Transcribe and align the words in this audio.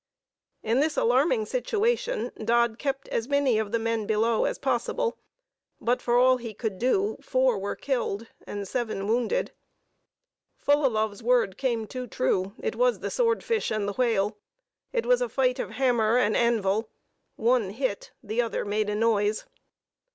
In 0.63 0.79
this 0.79 0.97
alarming 0.97 1.45
situation, 1.45 2.31
Dodd 2.43 2.79
kept 2.79 3.07
as 3.09 3.27
many 3.27 3.59
of 3.59 3.71
the 3.71 3.77
men 3.77 4.07
below 4.07 4.45
as 4.45 4.57
possible; 4.57 5.19
but, 5.79 6.01
for 6.01 6.17
all 6.17 6.37
he 6.37 6.55
could 6.55 6.79
do 6.79 7.17
four 7.21 7.59
were 7.59 7.75
killed 7.75 8.25
and 8.47 8.67
seven 8.67 9.05
wounded. 9.07 9.51
Fullalove's 10.57 11.21
word 11.21 11.55
came 11.55 11.85
too 11.85 12.07
true: 12.07 12.55
it 12.57 12.75
was 12.75 13.01
the 13.01 13.11
swordfish 13.11 13.69
and 13.69 13.87
the 13.87 13.93
whale: 13.93 14.37
it 14.91 15.05
was 15.05 15.21
a 15.21 15.29
fight 15.29 15.59
of 15.59 15.69
hammer 15.69 16.17
and 16.17 16.35
anvil; 16.35 16.89
one 17.35 17.69
hit, 17.69 18.09
the 18.23 18.41
other 18.41 18.65
made 18.65 18.89
a 18.89 18.95
noise. 18.95 19.45